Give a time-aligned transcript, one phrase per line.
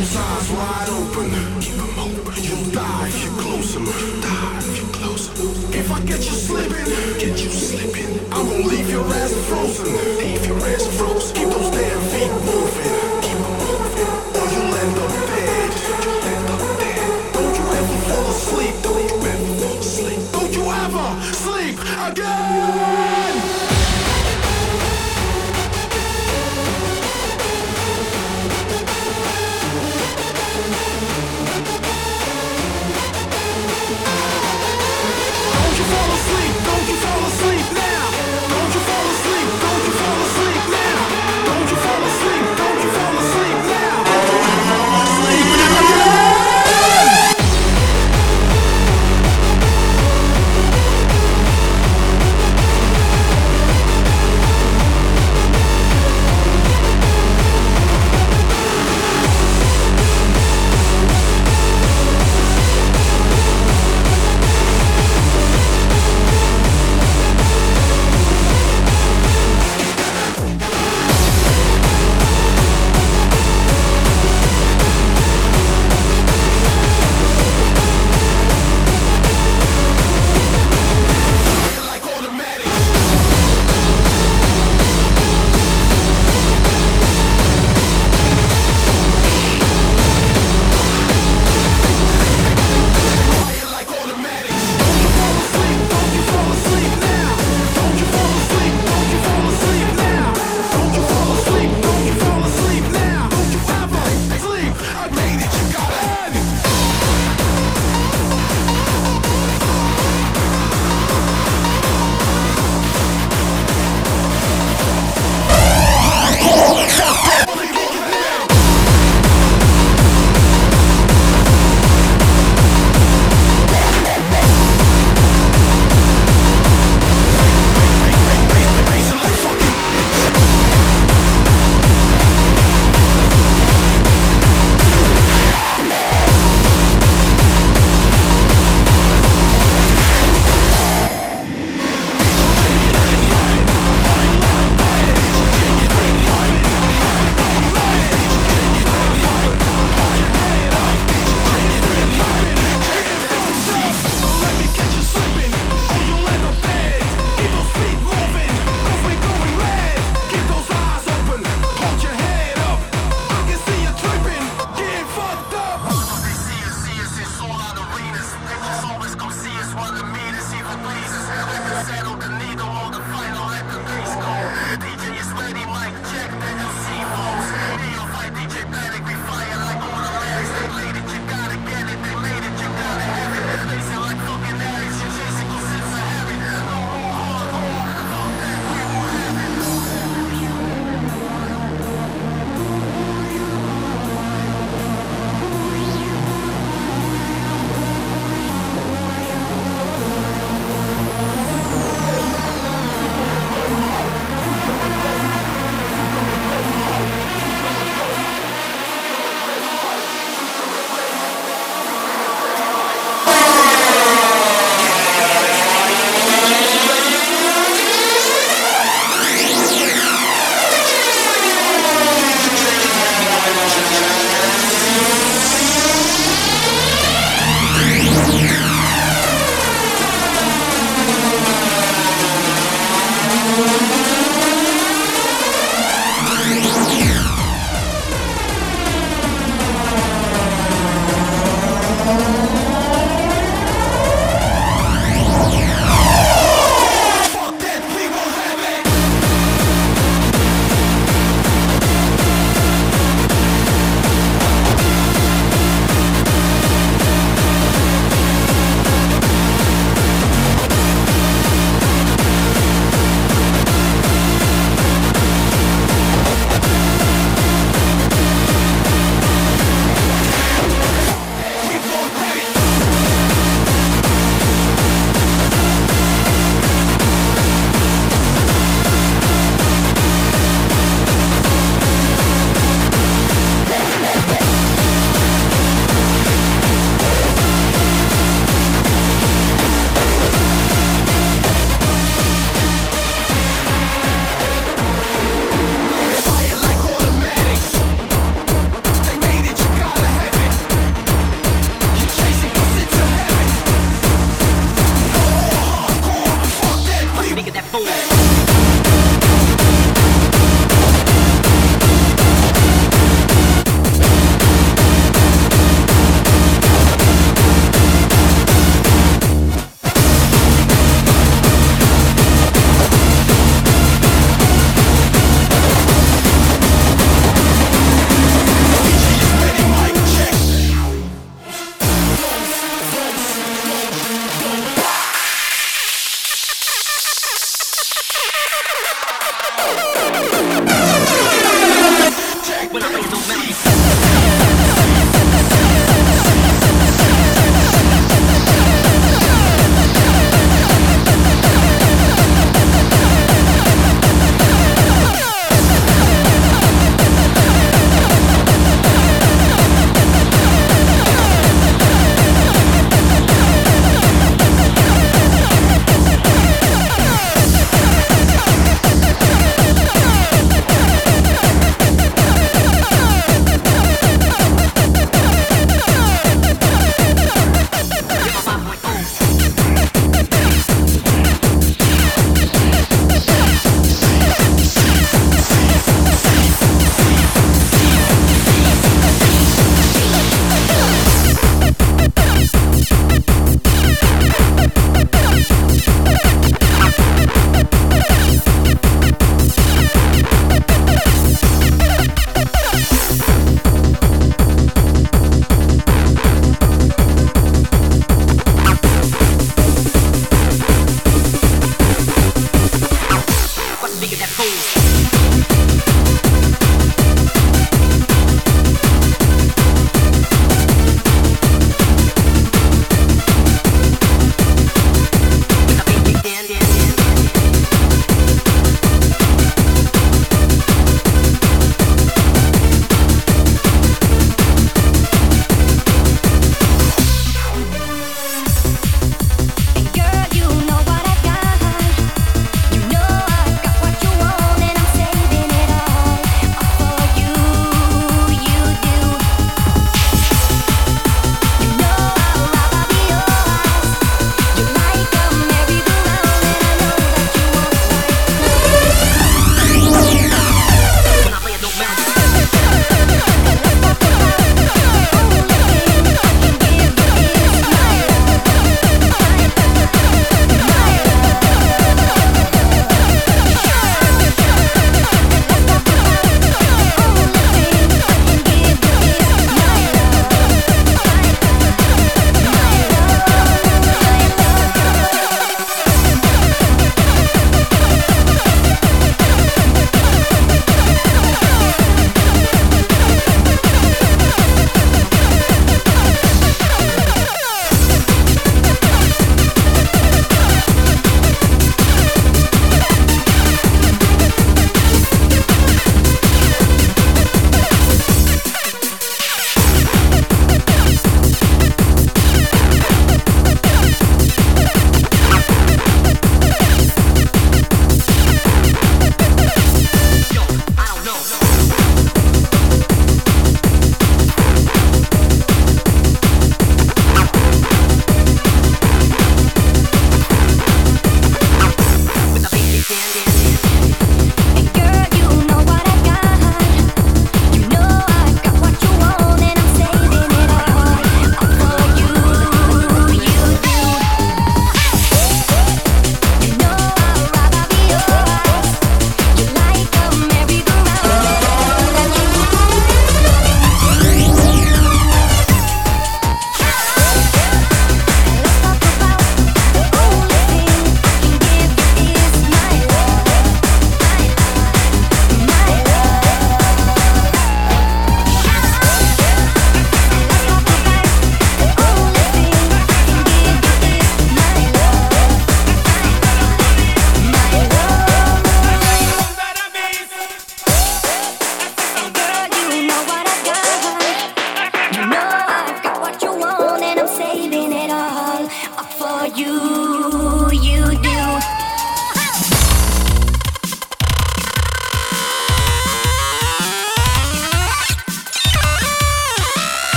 [0.00, 1.30] them's eyes wide open.
[2.42, 3.84] You'll die if you close them.
[5.72, 6.86] If I get you slipping,
[7.18, 8.18] get you slipping.
[8.32, 9.92] I'm gonna leave your ass frozen.
[10.18, 11.36] Leave your ass frozen.
[11.36, 13.19] Keep those damn feet moving.